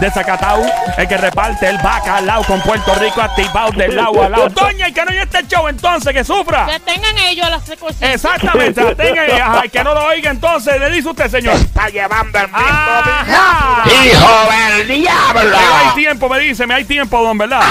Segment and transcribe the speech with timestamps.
[0.00, 0.64] de Zacatau,
[0.96, 4.48] el que reparte el bacalao con Puerto Rico activado del lado a lado.
[4.48, 6.66] Doña, y que no haya este show entonces, que sufra.
[6.66, 8.14] Que tengan ellos las cositas.
[8.14, 11.54] Exactamente, la tenga y ajá, y que no lo oiga entonces, le dice usted, señor.
[11.54, 13.82] Está llevando el mismo Ajá.
[13.86, 15.40] ¡Hijo del diablo!
[15.40, 17.62] Pero hay tiempo, me dice, me hay tiempo, don, ¿verdad?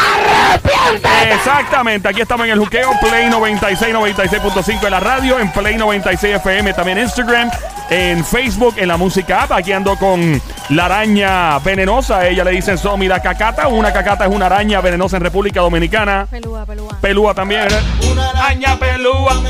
[1.32, 6.36] Exactamente, aquí estamos en el juqueo Play 96, 96.5 en la radio, en Play 96
[6.38, 7.52] FM, también en Instagram,
[7.90, 9.52] en Facebook, en la música app.
[9.52, 12.17] Aquí ando con la araña venenosa.
[12.26, 13.68] Ella le dicen so, mira, cacata.
[13.68, 16.28] Una cacata es una araña venenosa en República Dominicana.
[16.30, 16.98] Pelúa, pelúa.
[17.02, 17.82] Pelúa también, ¿verdad?
[18.12, 19.42] Una araña pelúa.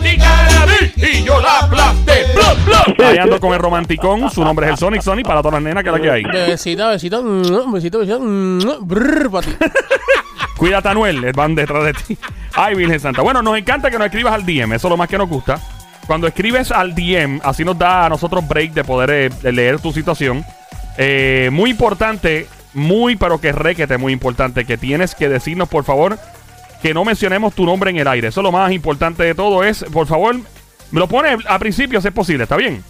[0.00, 2.24] picar a mí Y yo la aplasté.
[2.34, 3.00] Blup, blup.
[3.06, 4.30] Ahí ando con el romanticón.
[4.30, 6.22] Su nombre es el Sonic Sonic para todas las nenas que la que hay.
[6.24, 9.56] Besito, besito, mm, besito, besito, mm, brr, para ti.
[10.56, 12.18] Cuídate, Anuel, eh, van detrás de ti.
[12.54, 13.22] Ay, Virgen Santa.
[13.22, 15.60] Bueno, nos encanta que nos escribas al DM, eso es lo más que nos gusta.
[16.08, 19.92] Cuando escribes al DM, así nos da a nosotros break de poder eh, leer tu
[19.92, 20.44] situación.
[21.00, 26.18] Eh, muy importante, muy, pero que requete, muy importante, que tienes que decirnos, por favor,
[26.82, 28.28] que no mencionemos tu nombre en el aire.
[28.28, 30.36] Eso es lo más importante de todo, es, por favor,
[30.90, 32.82] me lo pones a principio si es posible, ¿está bien?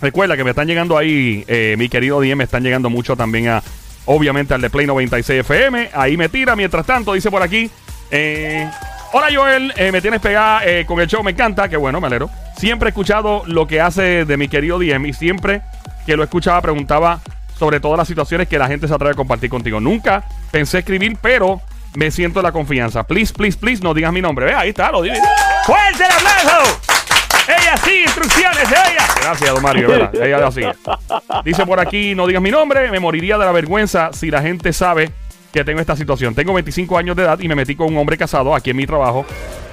[0.00, 3.48] Recuerda que me están llegando ahí, eh, mi querido DM, me están llegando mucho también
[3.48, 3.62] a,
[4.06, 5.90] obviamente, al de Play 96 FM.
[5.92, 6.56] Ahí me tira.
[6.56, 7.70] Mientras tanto, dice por aquí,
[8.10, 8.68] eh,
[9.12, 12.30] hola Joel, eh, me tienes pegada con el show, me encanta, que bueno, me alegro.
[12.56, 15.62] Siempre he escuchado lo que hace de mi querido DM y siempre
[16.04, 17.20] que lo escuchaba preguntaba
[17.62, 19.78] sobre todas las situaciones que la gente se atreve a compartir contigo.
[19.78, 21.60] Nunca pensé escribir, pero
[21.94, 23.04] me siento en la confianza.
[23.04, 24.46] Please, please, please, no digas mi nombre.
[24.46, 25.14] Ve, ahí está, lo digo.
[25.64, 26.80] ¡Fuerte el aplauso!
[27.46, 29.06] Ella sí, instrucciones de ella.
[29.22, 30.12] Gracias, don Mario, ¿verdad?
[30.12, 30.62] Ella así.
[31.44, 34.72] Dice por aquí, no digas mi nombre, me moriría de la vergüenza si la gente
[34.72, 35.12] sabe
[35.52, 36.34] que tengo esta situación.
[36.34, 38.86] Tengo 25 años de edad y me metí con un hombre casado aquí en mi
[38.88, 39.24] trabajo.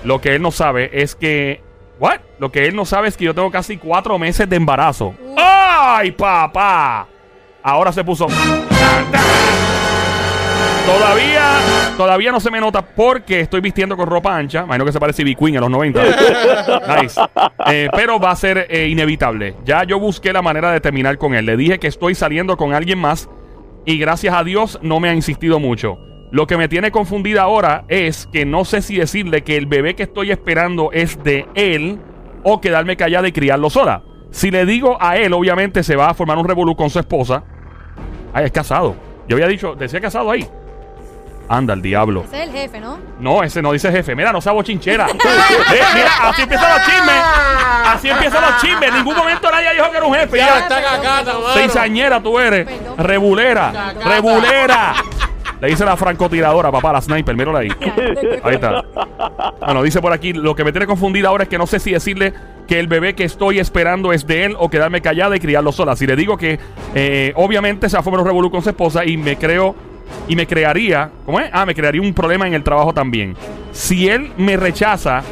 [0.03, 1.63] Lo que él no sabe es que...
[1.99, 2.19] ¿What?
[2.37, 5.15] Lo que él no sabe es que yo tengo casi cuatro meses de embarazo.
[5.35, 7.07] ¡Ay, papá!
[7.69, 8.25] Ahora se puso...
[10.87, 11.43] Todavía,
[11.97, 14.63] todavía no se me nota porque estoy vistiendo con ropa ancha.
[14.63, 16.03] Imagino que se parece B Queen a los 90.
[17.01, 17.21] nice.
[17.67, 19.55] Eh, pero va a ser eh, inevitable.
[19.65, 21.45] Ya yo busqué la manera de terminar con él.
[21.45, 23.29] Le dije que estoy saliendo con alguien más
[23.85, 25.99] y gracias a Dios no me ha insistido mucho.
[26.31, 29.95] Lo que me tiene confundida ahora es que no sé si decirle que el bebé
[29.95, 31.99] que estoy esperando es de él
[32.41, 34.01] o quedarme callada y criarlo sola.
[34.31, 37.43] Si le digo a él, obviamente se va a formar un revolú con su esposa.
[38.33, 38.95] Ay, es casado.
[39.27, 40.47] Yo había dicho, decía casado ahí.
[41.47, 42.23] Anda, el diablo.
[42.25, 42.99] Ese es el jefe, ¿no?
[43.19, 44.15] No, ese no dice jefe.
[44.15, 45.07] Mira, no sea bochinchera.
[45.71, 47.15] Eh, mira, así empiezan los chismes.
[47.85, 48.89] Así empiezan los chismes.
[48.89, 50.37] En ningún momento nadie dijo que era un jefe.
[50.37, 51.31] Ya Ya, está cacata.
[51.53, 52.65] Seisañera tú eres.
[52.65, 52.97] Perdón.
[52.97, 53.71] Rebulera.
[53.71, 54.09] Cacata.
[54.09, 54.93] Rebulera.
[55.61, 57.35] Le dice la francotiradora, papá, la sniper.
[57.35, 57.69] Míralo ahí.
[58.43, 58.83] Ahí está.
[59.59, 61.91] Bueno, dice por aquí, lo que me tiene confundida ahora es que no sé si
[61.91, 62.33] decirle
[62.69, 65.95] que el bebé que estoy esperando es de él o quedarme callada y criarlo sola.
[65.95, 66.59] Si le digo que
[66.93, 69.75] eh, obviamente se va a formar un revolú con su esposa y me creo
[70.27, 71.49] y me crearía, ¿cómo es?
[71.51, 73.35] Ah, me crearía un problema en el trabajo también.
[73.71, 75.23] Si él me rechaza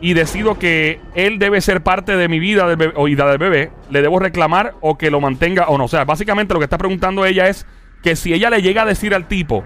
[0.00, 4.00] y decido que él debe ser parte de mi vida o vida del bebé, le
[4.00, 5.86] debo reclamar o que lo mantenga o no.
[5.86, 7.66] O sea, básicamente lo que está preguntando ella es
[8.00, 9.64] que si ella le llega a decir al tipo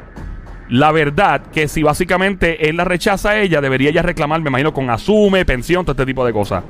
[0.68, 4.72] la verdad, que si básicamente él la rechaza a ella, debería ella reclamar, me imagino,
[4.74, 6.62] con asume, pensión, todo este tipo de cosas.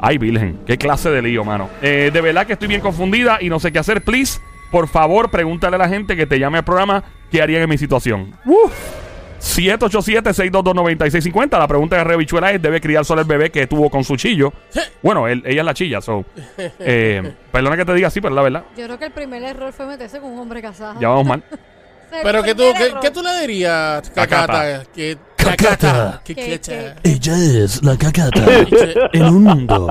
[0.00, 1.70] Ay, Virgen, qué clase de lío, mano.
[1.80, 4.02] Eh, de verdad que estoy bien confundida y no sé qué hacer.
[4.02, 7.70] Please, por favor, pregúntale a la gente que te llame al programa qué harían en
[7.70, 8.32] mi situación.
[8.44, 8.72] Uf.
[9.40, 11.58] 787-622-9650.
[11.58, 14.52] La pregunta de Rebichuela es: ¿debe criar solo el bebé que tuvo con su chillo?
[15.02, 16.24] Bueno, él- ella es la chilla, so.
[16.78, 18.64] Eh, perdona que te diga así, pero es la verdad.
[18.76, 21.00] Yo creo que el primer error fue meterse con un hombre casado.
[21.00, 21.42] Ya vamos mal.
[22.22, 22.62] Pero que tú,
[23.00, 24.46] ¿qué, tú le dirías, Cacata.
[24.46, 24.84] Cacata?
[24.92, 26.22] Que, Cacata.
[26.24, 26.94] ¿Qué Que- cacata?
[27.02, 28.42] que- Ella es la cacata
[29.12, 29.88] en un mundo.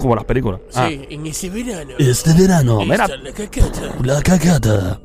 [0.00, 0.60] Como las películas.
[0.74, 0.86] Ah.
[0.88, 1.92] Sí, en ese verano.
[1.98, 3.06] Este verano, mira.
[3.08, 3.80] La cacata.
[4.02, 5.00] la cacata.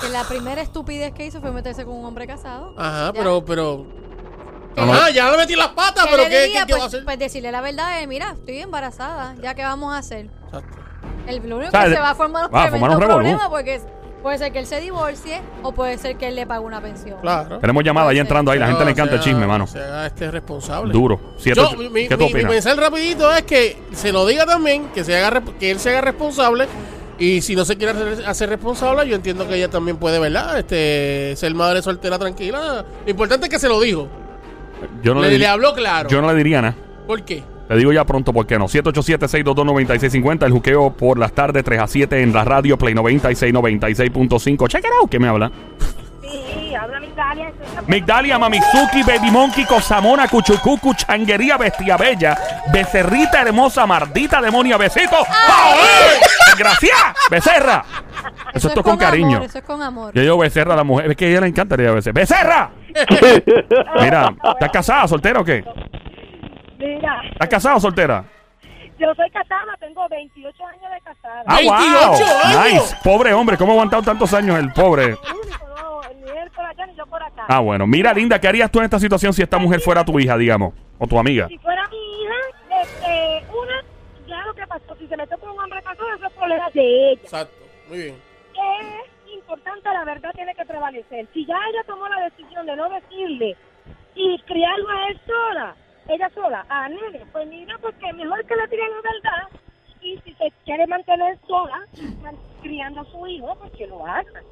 [0.00, 2.74] Que la primera estupidez que hizo fue meterse con un hombre casado.
[2.78, 3.12] Ajá, Ya.
[3.12, 3.86] pero, pero.
[4.74, 6.62] Que Ajá, le- ya le metí las patas, que pero le ¿qué, qué, qué va
[6.62, 7.04] a pues, hacer?
[7.04, 10.26] pues decirle la verdad, eh, mira, estoy embarazada, ya que vamos a hacer.
[10.44, 10.78] Exacto.
[11.26, 13.00] El, lo único O sea, que se va a formar un va a formar un
[13.00, 13.14] revolú.
[13.20, 13.86] problema porque es-
[14.26, 17.16] puede ser que él se divorcie o puede ser que él le pague una pensión.
[17.20, 17.60] Claro.
[17.60, 18.58] Tenemos llamada ahí entrando ahí.
[18.58, 19.68] La gente le encanta el sea- chisme, mano.
[19.68, 20.92] Se haga este responsable.
[20.92, 21.20] Duro.
[21.36, 22.50] Siete, Yo, mi, mi, ¿Qué tú mi- mi opinas?
[22.50, 26.00] mensaje rapidito es que se lo diga también, que, se haga, que él se haga
[26.00, 26.66] responsable.
[27.20, 30.58] Y si no se quiere hacer, hacer responsable, yo entiendo que ella también puede, ¿verdad?
[30.58, 32.84] Este, ser madre soltera tranquila.
[33.04, 34.08] Lo importante es que se lo dijo.
[35.02, 36.08] Yo no le, le, le di- habló claro.
[36.08, 36.74] yo no le diría nada.
[37.06, 37.42] ¿Por qué?
[37.68, 38.66] Le digo ya pronto por qué no.
[38.66, 40.46] 787-622-9650.
[40.46, 44.68] El juqueo por las tardes 3 a 7 en la radio Play 96, 96.5.
[44.68, 45.10] Check it out.
[45.10, 45.50] ¿Qué me habla?
[46.22, 47.52] Sí, habla Migdalia.
[47.86, 52.36] Migdalia, Mamizuki, Baby Monkey, Cosamona, Cuchucucu, Changuería, Bestia Bella,
[52.72, 55.16] Becerrita Hermosa, Mardita Demonia, Besito.
[55.28, 56.18] ¡Ay!
[56.58, 56.96] ¡Gracias!
[57.30, 57.84] ¡Becerra!
[58.52, 59.36] Eso es todo con cariño.
[59.36, 60.12] Amor, eso es con amor.
[60.14, 61.10] Yo digo Becerra a la mujer.
[61.10, 62.12] Es que a ella le encantaría a veces.
[62.12, 62.70] ¡Becerra!
[64.00, 65.62] Mira, ¿estás casada, soltera o qué?
[66.78, 68.24] Mira, ¿Estás casada o soltera?
[68.98, 71.42] yo soy casada, tengo 28 años de casada.
[71.46, 72.14] ¡Ah, 28 wow!
[72.44, 72.72] años.
[72.72, 72.96] Nice.
[73.04, 75.04] Pobre hombre, ¿cómo ha aguantado tantos años el pobre?
[75.04, 77.44] El único, no, ni él por allá ni yo por acá.
[77.48, 77.86] Ah, bueno.
[77.86, 80.72] Mira, linda, ¿qué harías tú en esta situación si esta mujer fuera tu hija, digamos?
[80.98, 81.46] O tu amiga.
[81.48, 83.82] Si fuera mi hija, este, una,
[84.26, 87.10] ya lo que pasó, si se mete con un hombre casado, eso es problema de
[87.12, 87.20] ella.
[87.22, 87.56] Exacto.
[87.88, 88.14] Muy bien.
[88.14, 91.26] es importante, la verdad tiene que prevalecer.
[91.34, 93.56] Si ya ella tomó la decisión de no decirle
[94.14, 95.76] y criarlo a él sola,
[96.08, 99.48] ella sola, a nene, pues mira, porque mejor que le tiren la verdad
[100.00, 101.80] y si se quiere mantener sola,
[102.62, 104.42] criando a su hijo, pues que lo haga.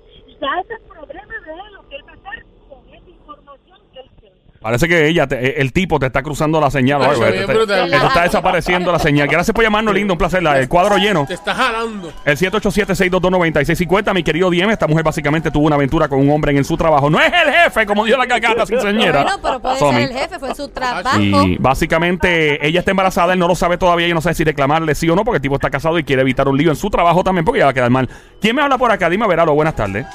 [0.40, 4.00] Ya es el problema de lo que él va a hacer con esa información que
[4.00, 4.23] él.
[4.64, 7.02] Parece que ella, te- el tipo te está cruzando la señal.
[7.02, 7.22] o Ay, algo.
[7.26, 7.90] se Te- ve te- brutal.
[7.90, 9.28] te está desapareciendo la señal.
[9.28, 10.14] Gracias por llamarnos, lindo.
[10.14, 10.42] Un placer.
[10.42, 11.26] La- el cuadro lleno.
[11.28, 12.10] Te está jalando.
[12.24, 14.14] El 787-622-9650.
[14.14, 17.10] Mi querido Diem, esta mujer básicamente tuvo una aventura con un hombre en su trabajo.
[17.10, 19.22] No es el jefe, como dijo la cacata, sin señora.
[19.24, 20.00] Bueno, pero puede Somi.
[20.00, 21.18] ser el jefe, fue su trabajo.
[21.20, 24.94] Y básicamente ella está embarazada, él no lo sabe todavía y no sabe si reclamarle
[24.94, 26.88] sí o no, porque el tipo está casado y quiere evitar un lío en su
[26.88, 28.08] trabajo también, porque ya va a quedar mal.
[28.40, 29.10] ¿Quién me habla por acá?
[29.10, 30.06] Dime, Veralo, buenas tardes.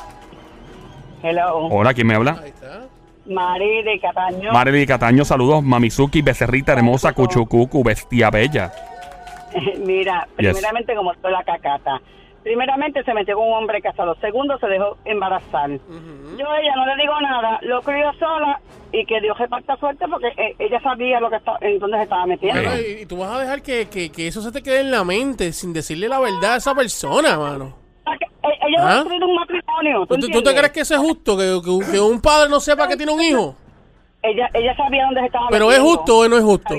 [1.22, 2.40] Hello, Hola, ¿quién me habla?
[2.42, 2.89] Ahí está.
[3.30, 4.52] Mari de Cataño.
[4.52, 5.64] Marely Cataño, saludos.
[5.64, 8.72] Mamizuki, becerrita hermosa, cuchucucu, bestia bella.
[9.86, 10.54] Mira, Yes.
[10.54, 12.02] primeramente como estoy la cacata.
[12.44, 14.16] Primeramente se metió con un hombre casado.
[14.22, 15.70] Segundo se dejó embarazar.
[15.72, 18.60] Yo a ella no le digo nada, lo crió sola
[18.94, 22.04] y que Dios reparta suerte porque eh, ella sabía lo que está, en dónde se
[22.04, 22.62] estaba metiendo.
[23.02, 25.52] Y tú vas a dejar que, que, que eso se te quede en la mente
[25.52, 27.76] sin decirle la verdad a esa persona, mano.
[28.80, 29.04] Va ¿Ah?
[29.04, 30.06] un matrimonio.
[30.08, 31.38] ¿Tú, ¿tú tú- tú te crees que eso es justo?
[31.38, 33.56] Que, que- que un padre no sepa que tiene un hijo.
[34.22, 35.98] Ella, ella sabía dónde se estaba Pero es metiendo.
[35.98, 36.76] justo o no es justo.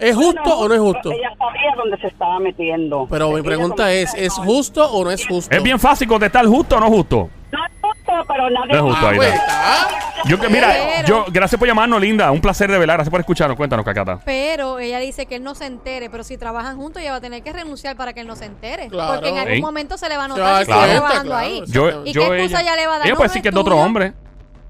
[0.00, 1.10] ¿Es justo o no es justo?
[1.12, 3.06] Ella sabía dónde se estaba metiendo.
[3.10, 5.54] Pero mi pregunta es, ¿es justo o no es justo?
[5.54, 7.28] Es bien fácil contestar justo o no justo.
[7.52, 7.72] No es
[8.16, 8.72] justo, pero nadie...
[8.72, 9.34] No es justo, Ah, ahí está.
[9.36, 9.88] está.
[10.28, 12.30] Yo que, mira, Pero- yo, gracias por llamarnos, linda.
[12.32, 12.96] Un placer de velar.
[12.96, 13.56] Gracias por escucharnos.
[13.56, 14.18] Cuéntanos, Cacata.
[14.24, 17.20] Pero ella dice que él no se entere, pero si trabajan juntos ella va a
[17.20, 18.88] tener que renunciar para que él no se entere.
[18.88, 19.14] Claro.
[19.14, 19.60] Porque en algún Sí.
[19.62, 21.46] momento se le va a Se va a notar dar si está cuenta, trabajando claro.
[21.46, 21.62] ahí.
[21.68, 23.06] Yo, ¿Y yo qué excusa ella, ya le va a dar?
[23.06, 23.84] ella No, puede no decir es que es de otro tuyo.
[23.84, 24.12] hombre.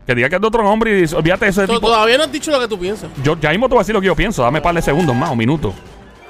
[0.06, 1.86] Que diga que es de otro hombre y dice, olvídate de ese Tú- tipo.
[1.88, 3.10] Todavía no has dicho lo que tú piensas.
[3.22, 4.42] Yo ya mismo te voy a decir lo que yo pienso.
[4.42, 5.74] Dame par de segundos más o minutos.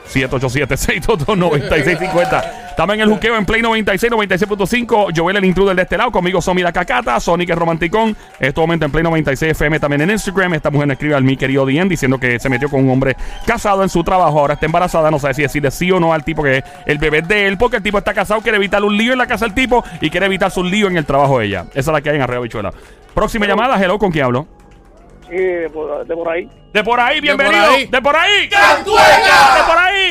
[0.08, 2.44] 787-622-9650.
[2.78, 5.12] Estamos en el juqueo en Play 96, 96.5.
[5.12, 6.12] Joel el intruder de este lado.
[6.12, 7.18] Conmigo Somi la Cacata.
[7.18, 8.10] Sonic el romanticón.
[8.38, 10.54] En este momento en Play 96 FM también en Instagram.
[10.54, 13.16] Esta mujer me escribe al mi querido Dien diciendo que se metió con un hombre
[13.44, 14.38] casado en su trabajo.
[14.38, 15.10] Ahora está embarazada.
[15.10, 17.58] No sabe si decirle sí o no al tipo que el bebé es de él.
[17.58, 18.42] Porque el tipo está casado.
[18.42, 19.82] Quiere evitar un lío en la casa del tipo.
[20.00, 21.64] Y quiere evitar su lío en el trabajo de ella.
[21.70, 22.72] Esa es la que hay en Arreo Bichuela.
[23.12, 23.76] Próxima llamada.
[23.82, 24.46] Hello, ¿con quién hablo?
[25.28, 26.48] Sí, de por, de por ahí.
[26.72, 27.72] De por ahí, bienvenido.
[27.72, 27.86] ahí.
[27.86, 28.48] De por ahí.
[28.48, 29.56] ¡Cantueca!
[29.56, 30.10] De por ahí.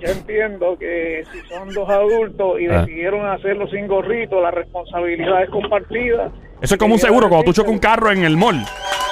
[0.00, 2.80] Yo entiendo que si son dos adultos y Ah.
[2.80, 6.30] decidieron hacerlo sin gorrito, la responsabilidad es compartida.
[6.60, 8.56] Eso es como un seguro, cuando tú chocas un carro en el mall.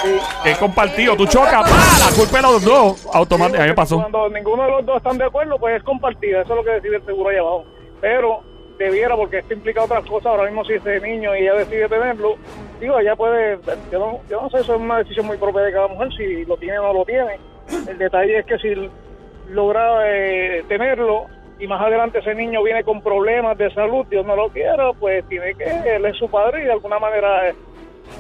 [0.03, 0.11] Sí.
[0.45, 2.09] Es compartido, tú chocas, ¡pa!
[2.11, 3.07] La culpa de los dos.
[3.13, 3.97] Automáticamente, me pasó.
[3.97, 6.43] Cuando ninguno de los dos están de acuerdo, pues es compartida.
[6.43, 7.65] Eso es lo que decide el seguro allá abajo.
[8.01, 8.41] Pero
[8.79, 10.27] debiera, porque esto implica otras cosas.
[10.27, 12.37] Ahora mismo, si ese niño y ella decide tenerlo,
[12.81, 13.59] digo, ella puede.
[13.91, 16.45] Yo no, yo no sé, eso es una decisión muy propia de cada mujer, si
[16.45, 17.39] lo tiene o no lo tiene.
[17.89, 18.69] El detalle es que si
[19.49, 21.27] logra eh, tenerlo
[21.59, 25.27] y más adelante ese niño viene con problemas de salud, Dios no lo quiera, pues
[25.29, 27.55] tiene que, él es su padre y de alguna manera, eh,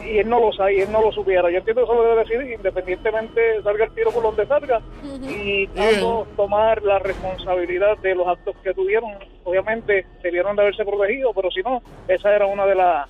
[0.04, 1.48] y él no lo sabe, y él no lo supiera.
[1.50, 4.80] Yo entiendo que eso lo debe decidir, independientemente salga el tiro por donde salga,
[5.22, 9.12] y ambos tomar la responsabilidad de los actos que tuvieron.
[9.44, 13.08] Obviamente debieron de haberse protegido, pero si no, esa era una de, las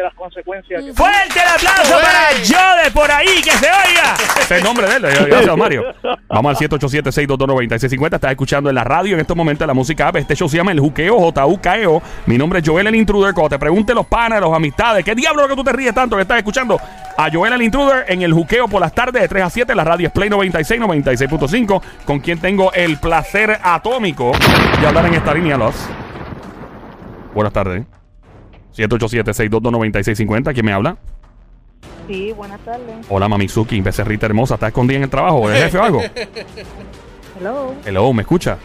[0.00, 0.84] de las consecuencias.
[0.84, 4.14] que- ¡Fuerte el aplauso para yo de por ahí, que se oiga!
[4.14, 5.84] Ese es el nombre de él, gracias Mario.
[6.28, 8.14] Vamos al 787-622-9650.
[8.16, 10.16] Estás escuchando en la radio en estos momentos la música app.
[10.16, 12.02] Este show se llama El Juqueo, J-U-K-E-O.
[12.26, 13.32] Mi nombre es Joel el Intruder.
[13.34, 16.22] Cuando te pregunte los panas, los amistades, ¿qué diablo que tú te ríes tanto que
[16.22, 16.78] estás escuchando?
[17.16, 19.74] A Joel el Intruder en El Juqueo por las tardes de 3 a 7.
[19.74, 21.80] La radio es Play 96, 96.5.
[22.04, 24.32] Con quien tengo el placer atómico
[24.80, 25.74] de hablar en esta línea, los.
[27.34, 27.84] Buenas tardes.
[28.76, 30.52] 787-622-9650.
[30.52, 30.96] ¿Quién me habla?
[32.06, 33.06] Sí, buenas tardes.
[33.08, 34.54] Hola, Mamizuki, becerrita hermosa.
[34.54, 35.38] ¿Estás escondida en el trabajo?
[35.38, 36.02] ¿O ¿Eres jefe o algo?
[37.38, 37.74] Hello.
[37.84, 38.58] Hello, ¿me escucha?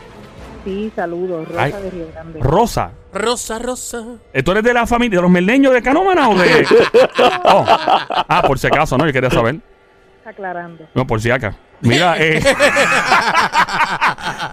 [0.63, 1.47] Sí, saludos.
[1.47, 1.71] Rosa Ay.
[1.71, 2.39] de Río Grande.
[2.39, 2.91] Rosa.
[3.13, 4.03] Rosa, Rosa.
[4.45, 6.67] ¿Tú eres de la familia de los meleños de Canómana o de.?
[7.43, 7.65] Oh.
[7.67, 9.07] Ah, por si acaso, ¿no?
[9.07, 9.59] Yo quería saber.
[10.23, 10.87] Aclarando.
[10.93, 11.55] No, por si acá.
[11.81, 12.41] Mira, eh.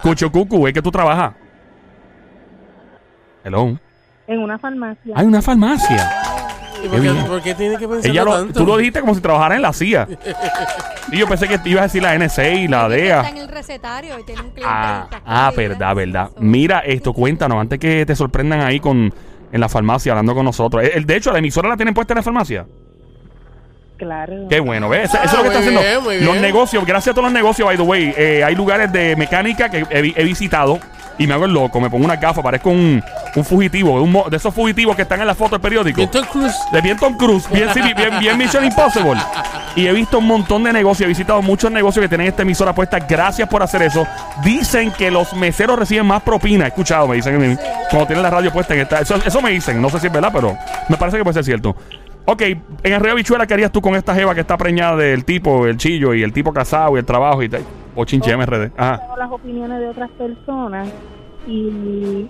[0.01, 1.33] Cucho Cucu, ¿es que tú trabajas?
[3.43, 3.77] Hello.
[4.29, 5.13] En una farmacia.
[5.15, 6.11] Hay una farmacia.
[6.83, 8.59] ¿Y por, qué, por qué tiene que pensar Ella lo, tanto?
[8.59, 10.07] tú lo dijiste como si trabajara en la CIA.
[11.11, 13.29] y yo pensé que te ibas a decir la NSA y la Está DEA.
[13.29, 14.71] en el recetario y tiene un cliente.
[14.71, 16.29] Ah, ahí, está ah, verdad, verdad.
[16.31, 16.41] Eso.
[16.41, 19.11] Mira esto, cuéntanos, antes que te sorprendan ahí con
[19.51, 20.83] en la farmacia hablando con nosotros.
[20.93, 22.67] El, de hecho, la emisora la tienen puesta en la farmacia.
[23.99, 24.33] Claro.
[24.49, 25.09] Qué bueno, ¿ves?
[25.13, 25.81] Eso, eso es lo que Ah, está muy haciendo.
[25.81, 26.41] bien, muy Los bien.
[26.41, 28.13] negocios, gracias a todos los negocios, by the way.
[28.17, 30.79] eh, hay lugares de mecánica que he, vi- he visitado
[31.17, 31.81] y me hago el loco.
[31.81, 33.03] Me pongo una gafa, parezco un,
[33.35, 35.97] un fugitivo, un mo- de esos fugitivos que están en la foto del periódico.
[35.97, 36.55] Bien Tom Cruise.
[36.71, 39.19] De bien Tom Cruise, bien, sí, bien, bien Mission Impossible.
[39.75, 42.73] Y he visto un montón de negocios, he visitado muchos negocios que tienen esta emisora
[42.73, 42.99] puesta.
[42.99, 44.07] Gracias por hacer eso.
[44.45, 46.63] Dicen que los meseros reciben más propina.
[46.65, 47.63] He escuchado, me dicen Sí.
[47.89, 48.99] cuando tienen la radio puesta en esta.
[49.01, 51.43] Eso, eso me dicen, no sé si es verdad, pero me parece que puede ser
[51.43, 51.75] cierto.
[52.31, 55.25] Ok, en el Río Bichuela, ¿qué harías tú con esta jeva que está preñada del
[55.25, 57.63] tipo, el chillo y el tipo casado y el trabajo y tal?
[57.95, 58.71] O chinche MRD.
[58.77, 58.99] Ajá.
[58.99, 60.87] Tengo las opiniones de otras personas
[61.47, 62.29] y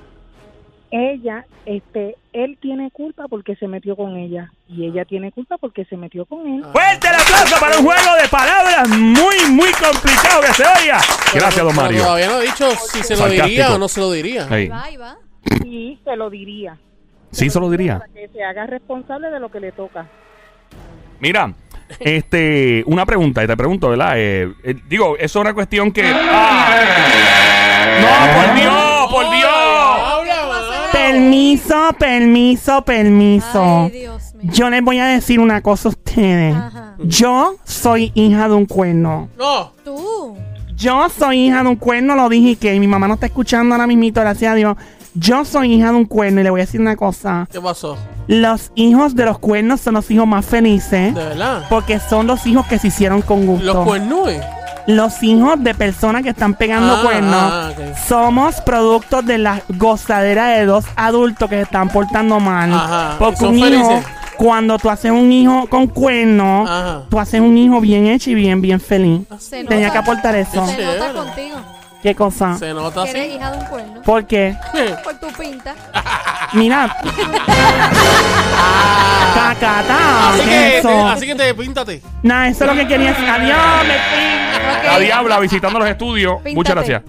[0.89, 5.83] ella, este, él tiene culpa porque se metió con ella y ella tiene culpa porque
[5.83, 6.63] se metió con él.
[6.71, 11.01] Fuerte el aplauso para un juego de palabras muy, muy complicado que se oiga.
[11.33, 12.03] Gracias, don Pero Mario.
[12.03, 13.47] Todavía no ha dicho si se lo Sarcástico.
[13.47, 14.47] diría o no se lo diría.
[14.49, 14.69] Ahí.
[14.69, 15.17] Va, ahí va.
[15.65, 16.77] Y se lo diría.
[17.31, 17.99] Sí, se lo diría.
[17.99, 20.07] Para que se haga responsable de lo que le toca.
[21.19, 21.53] Mira,
[21.99, 24.13] este, una pregunta, y te pregunto, ¿verdad?
[24.15, 26.03] Eh, eh, digo, eso es una cuestión que.
[26.05, 26.85] ¡Ah!
[28.01, 29.49] ¡No, por Dios, por Dios!
[30.91, 33.83] Permiso, permiso, permiso.
[33.85, 34.51] Ay, Dios mío.
[34.53, 36.55] Yo les voy a decir una cosa a ustedes.
[36.55, 36.95] Ajá.
[36.99, 39.29] Yo soy hija de un cuerno.
[39.37, 39.73] No.
[39.83, 40.37] Tú.
[40.75, 43.87] Yo soy hija de un cuerno, lo dije que mi mamá no está escuchando ahora
[43.87, 44.77] mismito, gracias a Dios.
[45.19, 47.47] Yo soy hija de un cuerno y le voy a decir una cosa.
[47.51, 47.97] ¿Qué pasó?
[48.27, 51.65] Los hijos de los cuernos son los hijos más felices De verdad.
[51.69, 53.65] porque son los hijos que se hicieron con gusto.
[53.65, 54.41] Los cuernúes.
[54.87, 57.71] Los hijos de personas que están pegando Ah, cuernos ah,
[58.07, 62.73] somos productos de la gozadera de dos adultos que se están portando mal.
[62.73, 64.05] Ajá, Porque son un hijo, felices.
[64.37, 67.03] cuando tú haces un hijo con cuernos, Ajá.
[67.09, 69.21] tú haces un hijo bien hecho y bien, bien feliz.
[69.37, 70.65] Se Tenía nota- que aportar eso.
[70.65, 71.57] Se nota contigo.
[72.01, 72.57] ¿Qué cosa?
[72.57, 73.35] Se nota eres así.
[73.35, 74.01] hija de un cuerno.
[74.03, 74.55] ¿Por qué?
[75.03, 75.75] Por tu pinta.
[76.53, 76.95] Mira.
[79.35, 80.29] Cacata.
[80.29, 81.07] Así ¿qué que, es eso?
[81.07, 82.01] así que te píntate.
[82.23, 83.25] Nada, eso es lo que quería decir.
[83.29, 83.95] Adiós, me.
[83.95, 84.83] Ok.
[84.85, 86.35] La diabla visitando los estudios.
[86.37, 86.55] Píntate.
[86.55, 87.03] Muchas gracias.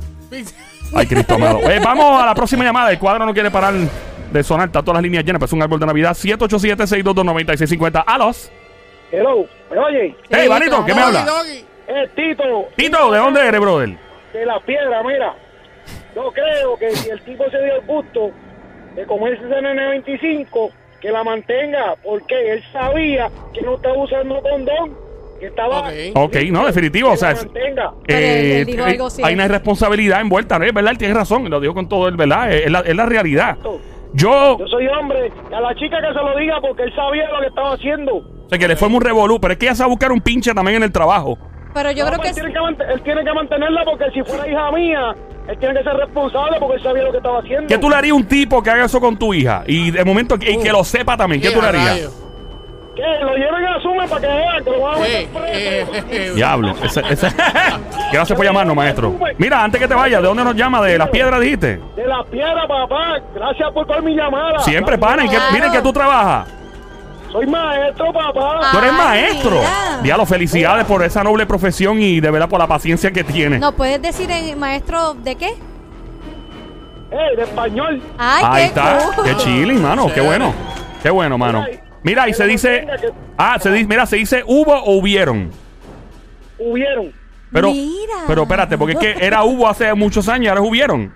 [0.94, 1.60] Ay, Cristo amado.
[1.70, 2.90] Eh, vamos a la próxima llamada.
[2.90, 4.66] El cuadro no quiere parar de sonar.
[4.68, 5.38] Está todas las líneas llenas.
[5.38, 6.16] Pero es un árbol de Navidad.
[6.16, 8.04] 787-622-9650.
[8.06, 8.50] A los.
[9.12, 10.16] Hello, ¿me oye?
[10.28, 11.24] Hey, Sí, Manito, ¿qué me habla?
[11.24, 11.64] Doggy, doggy.
[11.88, 12.44] Es Tito,
[12.76, 13.98] Tito, ¿de dónde eres, brother?
[14.32, 15.34] De la piedra, mira.
[16.14, 18.30] Yo creo que si el tipo se dio el gusto
[18.94, 20.70] de comerse ese nene 25,
[21.00, 24.96] que la mantenga, porque él sabía que no estaba usando condón,
[25.38, 25.88] que estaba...
[26.14, 26.36] Ok.
[26.50, 27.10] No, definitivo.
[27.12, 27.92] O sea, mantenga.
[28.08, 30.64] Él- eh, él dijo eh, algo hay una responsabilidad envuelta, ¿no?
[30.64, 31.48] Es verdad, él tiene razón.
[31.48, 32.52] Lo digo con todo el verdad.
[32.52, 33.56] Es, la, es la realidad.
[34.12, 37.30] Yo, Yo soy hombre, y a la chica que se lo diga porque él sabía
[37.30, 38.16] lo que estaba haciendo.
[38.16, 40.52] o sea, que le fue un revolú, pero es que ella sabe buscar un pinche
[40.52, 41.38] también en el trabajo.
[41.72, 44.10] Pero yo No, creo pues que él, tiene que mant- él tiene que mantenerla porque
[44.12, 45.14] si fuera hija mía,
[45.48, 47.68] él tiene que ser responsable porque él sabía lo que estaba haciendo.
[47.68, 49.62] ¿Qué tú le harías a un tipo que haga eso con tu hija?
[49.66, 51.40] Y de momento, y que lo sepa también.
[51.40, 52.10] ¿Qué tú le harías?
[52.96, 53.02] ¿Qué?
[53.24, 56.06] Lo lleven a Sume para que vean que lo van a Eh, meter eh, preso.
[56.10, 56.74] eh, Diablo.
[56.82, 57.28] Ese, ese-
[58.12, 59.14] Gracias por llamarnos, maestro.
[59.38, 60.82] Mira, antes que te vayas, ¿de dónde nos llama?
[60.82, 61.80] ¿De las piedras dijiste?
[61.94, 63.20] De la piedra, papá.
[63.32, 64.58] Gracias por coger mi llamada.
[64.58, 65.24] Siempre, pana.
[65.24, 66.48] ¿Y que, miren que tú trabajas.
[67.32, 68.60] Soy maestro, papá.
[68.72, 69.50] Tú eres Ay, maestro.
[69.50, 70.00] mira.
[70.02, 73.60] Diablo, felicidades por esa noble profesión y de verdad por la paciencia que tienes.
[73.60, 75.48] ¿No puedes decir en maestro de qué?
[77.12, 78.02] Eh, de español.
[78.18, 78.98] Ay, Ahí qué está.
[79.14, 79.24] cool.
[79.24, 80.10] Qué chilling, mano.
[80.12, 80.52] Qué bueno.
[81.02, 81.64] Qué bueno, mano.
[82.02, 82.86] Mira, y se dice.
[83.36, 85.50] Ah, se dice, mira, se dice hubo o hubieron.
[86.58, 87.12] Hubieron.
[87.52, 88.14] Pero, Mira.
[88.28, 91.12] pero espérate, porque es que era hubo hace muchos años, ahora es hubieron.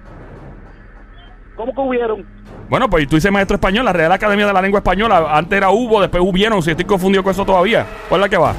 [1.54, 2.26] ¿Cómo que hubieron?
[2.68, 5.26] Bueno, pues tú dices maestro español, la Real Academia de la Lengua Española.
[5.36, 6.62] Antes era hubo, después hubieron.
[6.62, 7.86] Si estoy confundido con eso todavía.
[8.08, 8.54] ¿Cuál es la que va?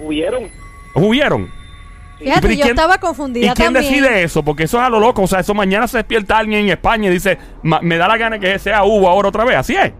[0.00, 0.44] Hubieron.
[0.94, 1.48] Hubieron.
[2.18, 3.84] Fíjate, Pero ¿y yo quién- estaba ¿Y confundida quién también.
[3.92, 4.42] decide eso?
[4.44, 5.22] Porque eso es a lo loco.
[5.22, 8.16] O sea, eso mañana se despierta alguien en España y dice, "Ma- me da la
[8.16, 9.56] gana que sea hubo ahora otra vez.
[9.56, 9.92] Así es.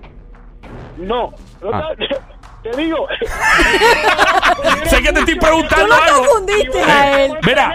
[0.99, 1.33] No.
[1.61, 1.89] No Ah.
[2.63, 3.07] te, digo.
[4.87, 6.25] sé que te estoy preguntando Tú lo algo.
[6.27, 7.33] confundiste a él.
[7.45, 7.73] Mira,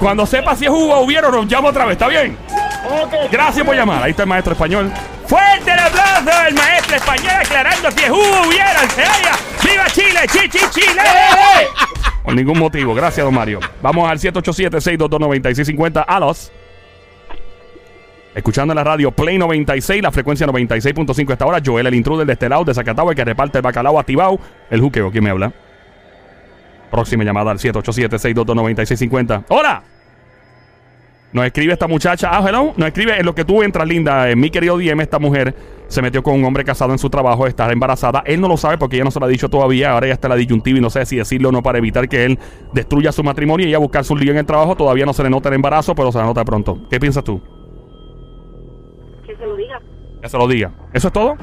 [0.00, 1.92] cuando sepa si es hubo o hubieron, nos llama otra vez.
[1.92, 2.36] ¿Está bien?
[3.30, 4.02] Gracias por llamar.
[4.02, 4.92] Ahí está el maestro español.
[5.26, 8.90] Fuerte el aplauso del maestro español aclarando si es hubo o hubieron.
[8.90, 9.32] Se oiga.
[9.62, 10.20] ¡Viva Chile!
[10.32, 11.02] ¡Chi, chi, Chile!
[12.22, 12.94] Por ningún motivo.
[12.94, 13.60] Gracias, don Mario.
[13.82, 16.04] Vamos al 787-622-9650.
[16.06, 16.52] A los.
[18.34, 21.60] Escuchando la radio Play 96, la frecuencia 96.5 esta hora.
[21.64, 24.38] Joel, el intruder de este lado, de Zacatau, el que reparte el bacalao activado.
[24.70, 25.52] El juqueo, ¿quién me habla?
[26.90, 29.44] Próxima llamada al 787-622-9650.
[29.48, 29.82] ¡Hola!
[31.32, 32.30] Nos escribe esta muchacha.
[32.32, 32.72] Ah, hello.
[32.76, 34.30] Nos escribe en lo que tú entras, linda.
[34.30, 35.54] En mi querido DM, esta mujer
[35.86, 38.22] se metió con un hombre casado en su trabajo, está embarazada.
[38.24, 39.92] Él no lo sabe porque ella no se lo ha dicho todavía.
[39.92, 42.24] Ahora ya está la disyuntiva y no sé si decirlo o no para evitar que
[42.24, 42.38] él
[42.72, 44.74] destruya su matrimonio y ella buscar su lío en el trabajo.
[44.74, 46.78] Todavía no se le nota el embarazo, pero se le nota pronto.
[46.90, 47.40] ¿Qué piensas tú?
[49.26, 49.80] Que se lo diga.
[50.22, 50.72] Que se lo diga.
[50.94, 51.34] ¿Eso es todo?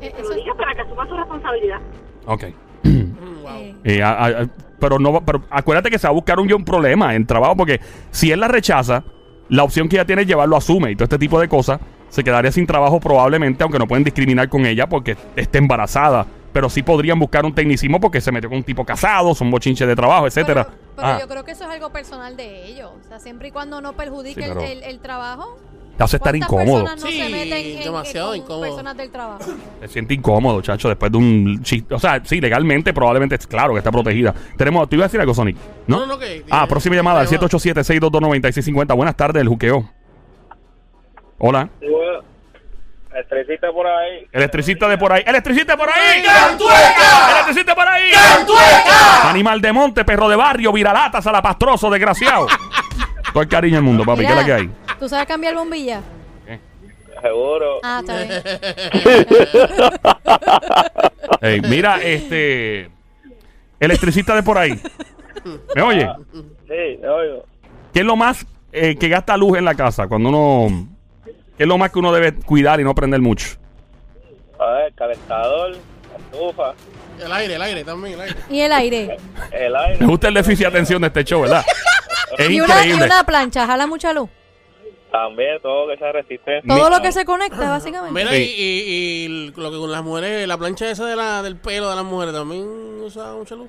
[0.00, 1.80] Eh, Que se lo diga para que asuma su responsabilidad.
[2.26, 2.44] Ok.
[2.84, 3.52] Wow.
[3.54, 4.46] eh, Eh, a- a-
[4.82, 7.80] pero no, pero acuérdate que se va a buscar un, un problema en trabajo porque
[8.10, 9.04] si él la rechaza,
[9.48, 11.78] la opción que ella tiene es llevarlo a Sume y todo este tipo de cosas.
[12.08, 16.26] Se quedaría sin trabajo probablemente, aunque no pueden discriminar con ella porque esté embarazada.
[16.52, 19.86] Pero sí podrían buscar un tecnicismo porque se metió con un tipo casado, son bochinches
[19.88, 20.64] de trabajo, etcétera.
[20.64, 22.90] Pero, pero Ah, yo creo que eso es algo personal de ellos.
[23.00, 25.56] O sea, siempre y cuando no perjudique Sí, el- pero- el, el trabajo.
[25.96, 26.84] Te hace estar ¿cuántas incómodo.
[26.84, 28.62] personas no Sí, se meten en- en- demasiado con incómodo.
[28.62, 29.44] personas del trabajo?
[29.80, 31.94] Se siente incómodo, chacho, después de un chiste.
[31.94, 34.34] O sea, sí, legalmente probablemente es claro que está protegida.
[34.56, 35.56] Tenemos, te iba a decir algo, Sonic.
[35.86, 35.98] ¿No?
[36.00, 37.48] No, no, no, que- Ah, próxima llamada, al Llamada.
[37.48, 38.94] 787-622-9650.
[38.94, 39.88] Buenas tardes, el juqueo.
[41.38, 41.68] Hola.
[43.14, 44.26] Electricista por ahí.
[44.32, 45.22] Electricista de por ahí.
[45.26, 46.22] ¡Electricista de por ahí!
[47.34, 48.10] ¡Electricista por ahí!
[49.24, 52.46] Animal de monte, perro de barrio, viralata, salapastroso, desgraciado.
[53.34, 54.22] Todo el cariño del mundo, papi.
[54.24, 54.70] ¿Qué es la que hay?
[55.02, 56.00] ¿Tú sabes cambiar bombilla?
[57.20, 57.80] Seguro.
[57.82, 58.42] Ah, está bien.
[61.40, 62.88] Ey, mira, este.
[63.80, 64.80] Electricista de por ahí.
[65.74, 66.08] ¿Me oye?
[66.68, 67.44] Sí, me oigo.
[67.92, 70.06] ¿Qué es lo más eh, que gasta luz en la casa?
[70.06, 70.86] Cuando uno.
[71.56, 73.56] ¿Qué es lo más que uno debe cuidar y no prender mucho?
[74.60, 75.76] A ver, calentador,
[76.16, 76.74] estufa,
[77.20, 78.36] El aire, el aire también, el aire.
[78.48, 79.16] Y el aire.
[79.50, 80.06] el Me aire.
[80.06, 81.64] gusta el déficit de atención de este show, ¿verdad?
[82.38, 83.04] Es Y una, y increíble.
[83.06, 84.30] una plancha, jala mucha luz.
[85.12, 86.66] También todo que sea resistente.
[86.66, 88.14] Todo lo que se conecta, básicamente.
[88.18, 88.54] Mira, Sí.
[88.56, 91.90] y, y- y lo que con las mujeres, la plancha esa de la, del pelo
[91.90, 92.64] de las mujeres también
[93.02, 93.68] usa mucha luz.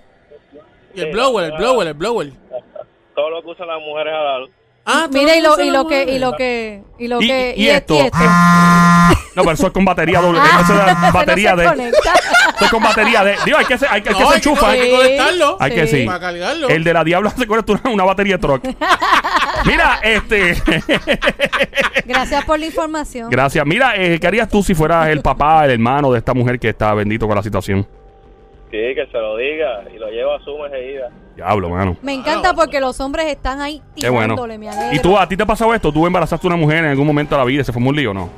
[0.95, 2.31] Y el Sí, blower, el la- blower, el blower.
[3.15, 4.49] Todo lo que usan las mujeres a la luz.
[4.85, 7.67] Ah, Mira, y lo, y lo que, y lo que, y lo Y- que, y
[7.67, 7.95] esto.
[7.95, 8.17] y esto.
[9.35, 10.39] No, pero eso es con batería doble.
[10.41, 11.65] Ah, eso es no batería de.
[11.65, 13.35] Eso es con batería de.
[13.45, 14.69] Digo, hay que, se- hay que, hay que No, se hay que- enchufa.
[14.69, 15.57] hay que conectarlo.
[15.59, 16.05] Hay que sí.
[16.05, 16.69] Para cargarlo.
[16.69, 18.63] El de la Diablo se conecta una, una batería de truck.
[19.65, 20.55] Mira, este.
[22.05, 23.29] Gracias por la información.
[23.29, 23.65] Gracias.
[23.65, 26.69] Mira, eh, ¿qué harías tú si fueras el papá, el hermano de esta mujer que
[26.69, 27.87] está bendito con la situación?
[28.71, 31.09] Sí, que se lo diga y lo lleva a su enseguida.
[31.35, 31.95] Diablo, mano.
[32.01, 34.33] Me encanta porque los hombres están ahí Qué bueno.
[34.33, 34.95] tirándole, me alegro.
[34.95, 35.91] ¿Y tú, a ti te ha pasado esto?
[35.91, 37.95] ¿Tú embarazaste a una mujer en algún momento de la vida y se formó un
[37.95, 38.29] lío o no?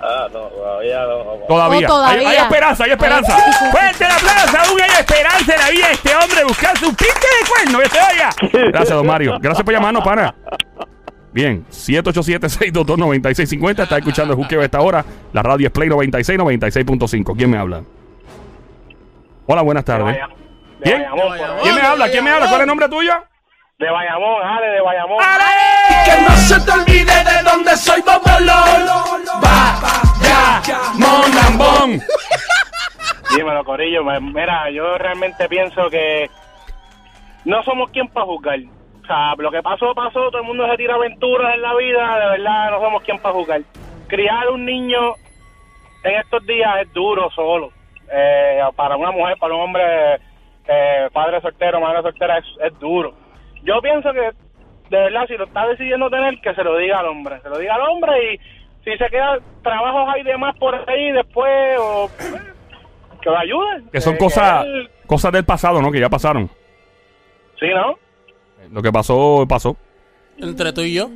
[0.00, 1.24] Ah, no, todavía no.
[1.48, 1.86] Todavía.
[1.86, 2.28] Todavía.
[2.28, 3.36] Hay, hay esperanza, hay esperanza.
[3.70, 7.14] Fuerte el aplauso, aún hay esperanza en la vida de este hombre buscarse un pinche
[7.14, 8.28] de cuerno que se oiga.
[8.72, 9.38] Gracias, don Mario.
[9.40, 10.34] Gracias por llamarnos, pana.
[11.32, 13.82] Bien, 787-622-9650.
[13.82, 15.04] Está escuchando el juqueo a esta hora.
[15.32, 17.34] La radio es Play 96, 96.5.
[17.36, 17.82] ¿Quién me habla?
[19.46, 20.16] Hola, buenas tardes.
[20.16, 20.22] De
[20.82, 21.04] ¿Quién?
[21.62, 22.08] ¿Quién me habla?
[22.08, 22.46] ¿Quién me habla?
[22.46, 23.12] ¿Cuál es el nombre tuyo?
[23.78, 25.18] De Bayamón, Ale, de Bayamón.
[26.04, 29.22] Que no se te olvide de dónde soy Bobolón.
[29.42, 29.80] Va,
[30.22, 32.00] ya, Monambón.
[33.34, 34.04] Dímelo, Corillo.
[34.20, 36.30] Mira, yo realmente pienso que
[37.44, 38.58] no somos quien para juzgar.
[39.02, 40.30] O sea, lo que pasó, pasó.
[40.30, 42.18] Todo el mundo se tira aventuras en la vida.
[42.18, 43.62] De verdad, no somos quien para juzgar.
[44.06, 45.14] Criar un niño
[46.04, 47.72] en estos días es duro solo.
[48.12, 50.20] Eh, para una mujer, para un hombre,
[50.66, 53.14] eh, padre soltero, madre soltera, es, es duro.
[53.62, 54.30] Yo pienso que,
[54.94, 57.40] de verdad, si lo está decidiendo tener, que se lo diga al hombre.
[57.42, 58.38] Se lo diga al hombre y
[58.84, 62.10] si se queda trabajos hay demás por ahí después, o
[63.20, 63.84] que lo ayude.
[63.92, 65.90] Que son Eh, cosas, él- cosas del pasado, ¿no?
[65.90, 66.48] Que ya pasaron.
[67.58, 67.96] Sí, ¿no?
[68.70, 69.76] Lo que pasó, pasó.
[70.38, 71.10] Entre tú y yo,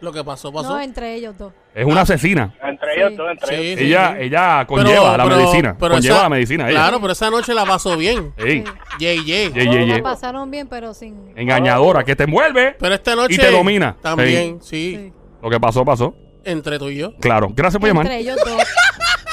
[0.00, 0.74] lo que pasó, pasó.
[0.74, 1.52] No, entre ellos dos.
[1.74, 2.54] Es una asesina.
[2.62, 3.78] Entre ellos dos, entre ellos.
[3.78, 4.24] sí, Ella, sí.
[4.24, 5.76] ella conlleva la medicina.
[5.78, 6.68] conlleva esa- la medicina.
[6.68, 6.78] Ella.
[6.80, 8.32] Claro, pero esa noche la pasó bien.
[8.36, 8.64] Ey,
[8.98, 9.52] Yey, yey.
[9.52, 9.96] Ye, ye, ye.
[9.96, 11.32] La pasaron bien, pero sin...
[11.36, 12.76] Engañadora, que te envuelve.
[12.78, 13.34] Pero esta noche.
[13.34, 13.96] Y te domina.
[14.02, 14.96] También, sí.
[14.96, 15.12] Sí.
[15.42, 16.14] Lo que pasó, pasó.
[16.44, 17.14] Entre tú y yo.
[17.20, 17.48] Claro.
[17.54, 18.06] Gracias por llamar.
[18.06, 18.62] Entre ellos dos.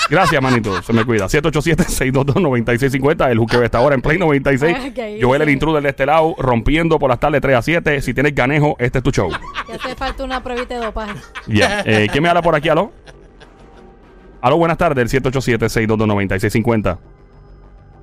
[0.10, 0.82] Gracias, manito.
[0.82, 1.28] Se me cuida.
[1.28, 3.32] 787-622-9650.
[3.32, 4.78] El juqueo está ahora en Play 96.
[4.78, 5.22] Ah, ok.
[5.22, 8.02] Joel, el intruder de este lado, rompiendo por las tardes 3 a 7.
[8.02, 9.30] Si tienes ganejo, este es tu show.
[9.68, 11.20] Ya hace falta una pruebita de dopaje.
[11.48, 11.82] Ya.
[11.86, 12.92] Eh, ¿Quién me habla por aquí, aló?
[14.42, 15.14] Aló, buenas tardes.
[15.14, 16.98] El 787-622-9650.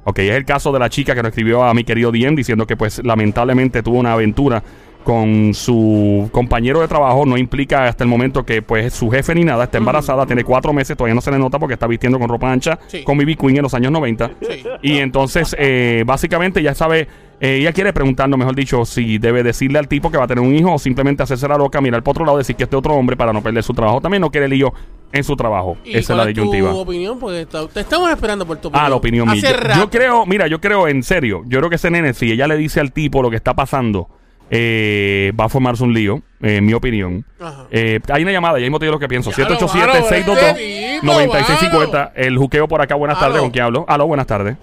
[0.05, 2.65] Ok, es el caso de la chica que nos escribió a mi querido Diem diciendo
[2.65, 4.63] que pues lamentablemente tuvo una aventura
[5.07, 7.25] con su compañero de trabajo.
[7.25, 9.63] No implica hasta el momento que pues su jefe ni nada.
[9.65, 12.51] Está embarazada, tiene cuatro meses, todavía no se le nota porque está vistiendo con ropa
[12.51, 13.05] ancha Sí.
[13.05, 14.33] con BB Queen en los años 90.
[14.41, 14.65] Sí.
[14.83, 17.07] Y entonces, eh, básicamente, ya sabe,
[17.41, 20.43] eh, ella quiere preguntarnos, mejor dicho, si debe decirle al tipo que va a tener
[20.43, 22.93] un hijo o simplemente hacerse la loca, mirar por otro lado, decir que este otro
[22.95, 24.01] hombre para no perder su trabajo.
[24.01, 24.73] También no quiere lío
[25.13, 25.77] en su trabajo.
[25.85, 26.75] ¿Y Esa es la tu disyuntiva.
[26.75, 27.17] opinión?
[27.33, 28.85] Está- te estamos esperando por tu opinión.
[28.87, 29.41] Ah, la opinión mía.
[29.41, 32.49] Yo, yo creo, mira, yo creo en serio, yo creo que ese nene, si ella
[32.49, 34.09] le dice al tipo lo que está pasando,
[34.51, 37.25] eh, va a formarse un lío, eh, en mi opinión.
[37.71, 39.31] Eh, hay una llamada, ya mismo te digo lo que pienso.
[39.33, 42.13] Claro, 787-622-9650.
[42.15, 42.95] El juqueo por acá.
[42.95, 43.85] Buenas tardes, ¿con quién hablo?
[43.89, 44.57] Aló, buenas tardes.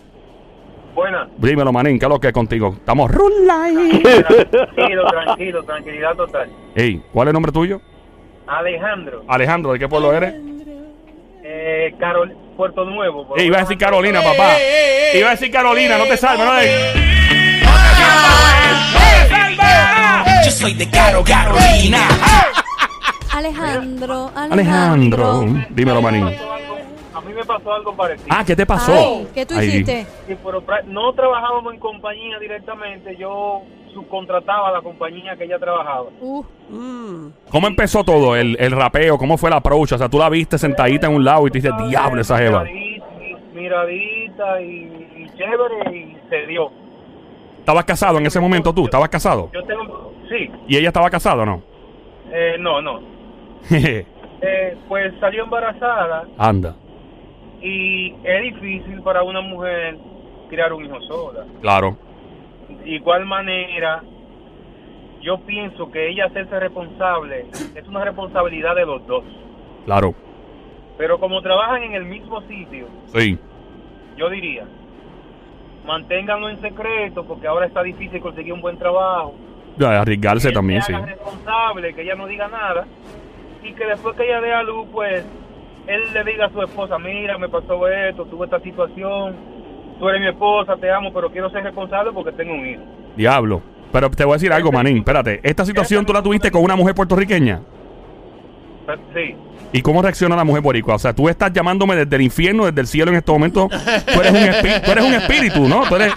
[0.95, 1.27] Buenas.
[1.37, 2.75] Dímelo, manín, ¿qué es lo que es contigo?
[2.77, 4.01] Estamos rulay.
[4.51, 6.49] Tranquilo, tranquilo, tranquilidad total.
[6.75, 7.81] Ey, ¿cuál es el nombre tuyo?
[8.45, 10.33] Alejandro, Alejandro, ¿de qué pueblo eres?
[11.45, 13.27] eh, Carol, Puerto Nuevo.
[13.27, 14.55] por Ey, iba a decir Carolina, papá.
[14.57, 15.19] ey, ey, ey.
[15.19, 16.71] Iba a decir Carolina, no te salves, no de...
[20.45, 21.99] Yo soy de Caro Carolina.
[23.31, 24.53] Alejandro, Alejandro.
[24.53, 25.45] Alejandro.
[25.71, 26.23] Dímelo, manín.
[27.13, 28.27] A mí me pasó algo parecido.
[28.29, 28.91] Ah, ¿qué te pasó?
[28.93, 30.05] Ay, ¿Qué tú hiciste?
[30.27, 33.61] Sí, pero no trabajábamos en compañía directamente, yo
[33.93, 36.05] subcontrataba a la compañía que ella trabajaba.
[36.19, 37.27] Uh, Mm.
[37.51, 38.35] ¿Cómo empezó todo?
[38.35, 39.91] El, el rapeo, ¿cómo fue la approach?
[39.91, 42.63] O sea, tú la viste sentadita en un lado y te dices, diablo, esa jeva.
[42.63, 43.05] Miradita,
[43.53, 46.71] miradita y, y chévere y se dio.
[47.59, 48.85] ¿Estabas casado en ese momento tú?
[48.85, 49.49] ¿Estabas casado?
[49.53, 49.82] Yo tengo,
[50.33, 51.61] sí, ¿Y ella estaba casada o no?
[52.31, 52.99] eh, no, no.
[54.45, 56.75] Eh, pues salió embarazada Anda,
[57.61, 59.97] y es difícil para una mujer
[60.49, 61.45] criar un hijo sola.
[61.61, 61.95] claro.
[62.83, 64.03] De igual manera,
[65.21, 69.23] yo pienso que ella hacerse responsable es una responsabilidad de los dos.
[69.85, 70.13] Claro,
[70.97, 73.39] Pero como trabajan en el mismo sitio, sí.
[74.17, 74.65] yo diría,
[75.85, 79.35] manténganlo en secreto porque ahora está difícil conseguir un buen trabajo.
[79.79, 80.93] Arriesgarse Él también, sí.
[80.93, 82.85] responsable, que ella no diga nada
[83.63, 85.23] y que después que ella dé a luz, pues
[85.87, 89.35] él le diga a su esposa, mira, me pasó esto, tuve esta situación,
[89.99, 92.81] tú eres mi esposa, te amo, pero quiero ser responsable porque tengo un hijo.
[93.15, 93.61] Diablo.
[93.91, 94.97] Pero te voy a decir algo, manín.
[94.97, 97.61] Espérate, ¿esta situación tú la tuviste con una mujer puertorriqueña?
[99.13, 99.35] Sí,
[99.71, 100.95] ¿Y cómo reacciona la mujer boricua?
[100.95, 103.69] O sea, tú estás llamándome desde el infierno, desde el cielo en este momento.
[103.69, 105.83] Tú eres un, espi- tú eres un espíritu, ¿no?
[105.87, 106.13] Tú eres,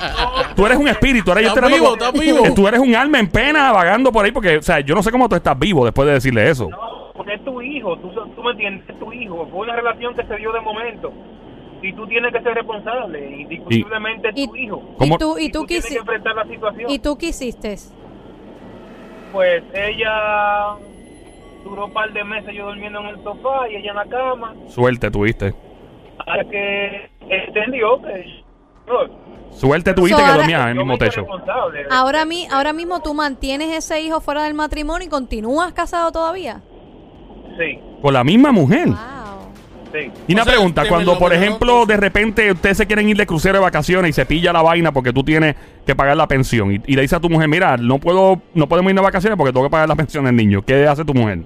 [0.57, 1.31] tú eres un espíritu.
[1.31, 1.73] Ahora yo estoy
[2.21, 5.03] vivo, Tú eres un alma en pena vagando por ahí porque, o sea, yo no
[5.03, 6.69] sé cómo tú estás vivo después de decirle eso.
[6.69, 10.15] no, porque es tu hijo, tú, tú me entiendes, es tu hijo, fue una relación
[10.15, 11.13] que se dio de momento
[11.83, 14.83] y tú tienes que ser responsable, indiscutiblemente Y- es tu hijo.
[14.99, 15.15] ¿Cómo?
[15.15, 16.91] ¿Y tú, y Y tú, tú tienes que quisi- enfrentar la situación.
[16.91, 17.77] ¿Y tú qué hiciste?
[19.33, 20.75] Pues ella
[21.69, 24.55] duró un par de meses yo durmiendo en el sofá y ella en la cama,
[24.69, 25.55] Suerte tuviste.
[26.19, 28.45] hasta que entendió que
[29.51, 31.27] Suerte tuviste So, que ahora- dormías en el mismo techo.
[31.91, 36.61] Ahora, mi, ahora mismo tú mantienes ese hijo fuera del matrimonio y continúas casado todavía.
[37.59, 38.87] Sí, Con la misma mujer.
[38.89, 38.97] Wow.
[39.93, 40.11] sí.
[40.29, 43.27] Y una O sea, pregunta, cuando por ejemplo de repente ustedes se quieren ir de
[43.27, 46.73] crucero de vacaciones y se pilla la vaina porque tú tienes que pagar la pensión
[46.73, 49.37] y, y le dice a tu mujer, mira, no puedo, no podemos ir de vacaciones
[49.39, 50.63] porque tengo que pagar la pensión del niño.
[50.63, 51.41] ¿Qué hace tu mujer?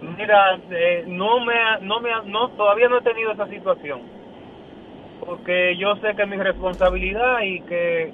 [0.00, 4.00] Mira, eh, no me, ha- no me, no, todavía no he tenido esa situación,
[5.24, 8.12] porque yo sé que es mi responsabilidad y que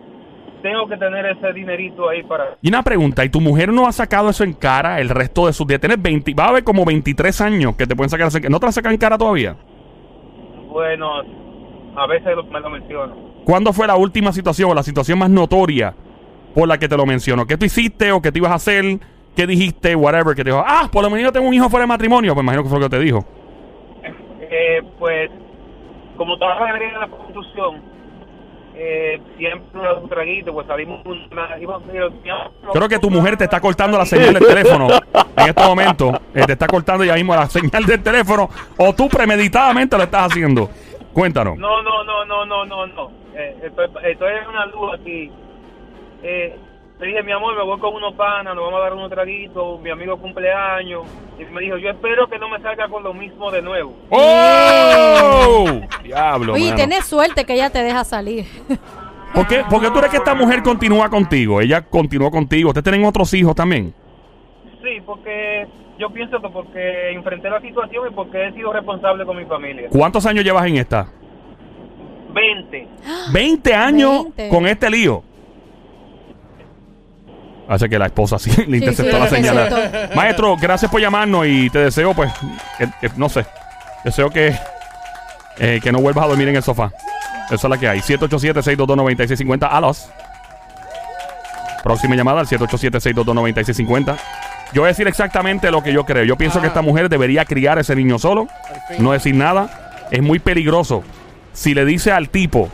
[0.63, 2.57] tengo que tener ese dinerito ahí para.
[2.63, 5.53] Y una pregunta, ¿y tu mujer no ha sacado eso en cara el resto de
[5.53, 5.79] sus días?
[5.81, 8.29] Tienes 20, va a haber como 23 años que te pueden sacar.
[8.51, 9.55] ¿No te la sacan en cara todavía?
[10.69, 11.21] Bueno,
[11.97, 13.15] a veces me lo menciono.
[13.45, 15.95] ¿Cuándo fue la última situación o la situación más notoria
[16.55, 17.47] por la que te lo menciono?
[17.47, 18.85] ¿Qué tú hiciste o qué te ibas a hacer?
[19.37, 19.95] ¿Qué dijiste?
[19.97, 20.35] Whatever.
[20.37, 22.35] Que te dijo, ah, por lo menos yo tengo un hijo fuera de matrimonio.
[22.35, 23.25] Pues imagino que fue lo que te dijo.
[24.41, 25.31] Eh, pues,
[26.17, 27.83] como trabajo en la construcción,
[28.77, 31.83] eh, siempre un traguito, pues salimos una, íbamos-
[32.73, 34.89] Creo que tu mujer te está cortando la señal del teléfono
[35.37, 36.13] en este momento.
[36.35, 38.49] Eh, te está cortando ya mismo la señal del teléfono.
[38.77, 40.69] O tú premeditadamente lo estás haciendo.
[41.13, 41.57] Cuéntanos.
[41.59, 43.11] No, no, no, no, no, no, no.
[43.37, 45.31] Eh, estoy, estoy en una luz aquí.
[46.23, 46.57] Eh,
[46.99, 49.81] te dije, mi amor, me voy con unos panas, nos vamos a dar unos traguitos,
[49.81, 51.03] mi amigo cumpleaños.
[51.39, 53.95] Y me dijo, yo espero que no me salga con lo mismo de nuevo.
[54.11, 55.81] ¡Oh!
[56.03, 56.77] Diablo, Oye, mano.
[56.77, 58.47] tienes suerte que ella te deja salir.
[59.35, 61.61] ¿Por qué, por qué tú crees que esta mujer continúa contigo?
[61.61, 62.69] Ella continuó contigo.
[62.69, 63.93] ¿Ustedes tienen otros hijos también?
[64.81, 65.67] Sí, porque
[65.99, 69.89] yo pienso que porque enfrenté la situación y porque he sido responsable con mi familia.
[69.91, 71.09] ¿Cuántos años llevas en esta?
[72.33, 72.89] 20.
[73.33, 74.49] 20 años 20.
[74.51, 75.25] con este lío.
[77.69, 79.65] Hace que la esposa sí le interceptó sí, la le señal.
[79.69, 80.17] interceptó.
[80.17, 82.31] Maestro, gracias por llamarnos y te deseo, pues,
[82.79, 83.45] que- que- no sé,
[84.05, 84.55] deseo que,
[85.59, 86.91] eh, que no vuelvas a dormir en el sofá.
[87.47, 88.01] Esa es la que hay.
[88.01, 89.69] 787-622-9650.
[89.71, 90.09] A los.
[91.83, 94.17] Próxima llamada al 787-622-9650.
[94.73, 96.25] Yo voy a decir exactamente lo que yo creo.
[96.25, 98.49] Yo pienso que esta mujer debería criar a ese niño solo,
[98.99, 99.91] no decir nada.
[100.11, 101.03] Es muy peligroso.
[101.53, 102.71] Si le dice al tipo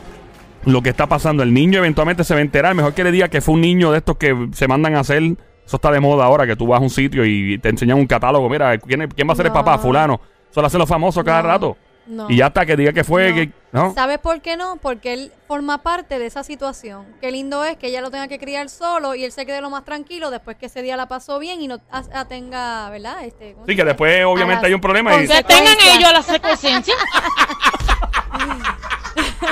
[0.65, 2.75] lo que está pasando, el niño eventualmente se va a enterar.
[2.75, 5.23] Mejor que le diga que fue un niño de estos que se mandan a hacer.
[5.67, 8.07] Eso está de moda ahora, que tú vas a un sitio y te enseñan un
[8.07, 8.49] catálogo.
[8.49, 9.79] Mira, ¿quién, es- quién va a ser el papá?
[9.79, 10.21] Fulano.
[10.51, 11.49] Eso lo hacen los famosos cada No.
[11.49, 11.77] rato.
[12.07, 12.29] No.
[12.29, 13.35] Y ya hasta que diga que fue, No.
[13.37, 13.95] que, ¿no?
[13.95, 14.79] ¿Sabes por qué no?
[14.83, 17.05] Porque él forma parte de esa situación.
[17.21, 19.71] Qué lindo es que ella lo tenga que criar solo y él se quede lo
[19.71, 23.25] más tranquilo después que ese día la pasó bien y no a- a- tenga, ¿verdad?
[23.25, 23.85] Este, ¿cómo Sí, que dice?
[23.85, 26.81] después obviamente hay un problema y- Que tengan ellos la secuencia.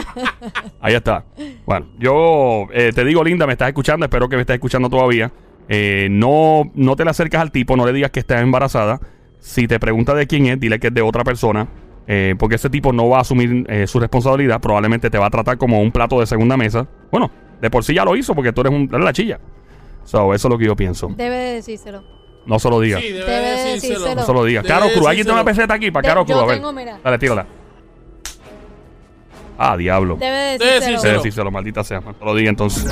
[0.80, 1.24] Ahí está.
[1.66, 5.30] Bueno, yo eh, te digo, Linda, me estás escuchando, espero que me estés escuchando todavía.
[5.68, 9.00] Eh, no, no te le acercas al tipo, no le digas que estás embarazada.
[9.40, 11.68] Si te pregunta de quién es, dile que es de otra persona.
[12.06, 14.60] eh, porque ese tipo no va a asumir eh, su responsabilidad.
[14.60, 16.88] Probablemente te va a tratar como un plato de segunda mesa.
[17.12, 17.30] Bueno,
[17.60, 19.38] de por sí ya lo hizo porque tú eres, un, eres la chilla.
[20.04, 21.08] So, eso es lo que yo pienso.
[21.14, 22.02] Debe de decírselo.
[22.46, 23.02] No se lo digas.
[23.02, 23.74] Sí, debe, Debe decírselo.
[23.74, 24.14] decírselo.
[24.14, 24.64] No se lo digas.
[24.64, 26.42] Caro Cruz, alguien tiene una peseta aquí para De- Caro yo Cruz.
[26.42, 26.56] A ver.
[26.56, 26.98] tengo, mira.
[27.04, 27.46] Dale, tírala.
[29.58, 30.16] Ah, diablo.
[30.16, 31.02] Debe de Debe decírselo.
[31.02, 32.00] Debe decírselo, maldita sea.
[32.00, 32.86] No lo diga entonces.